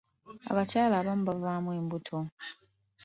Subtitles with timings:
[0.51, 2.19] Abakyala abamu bavaamu embuto.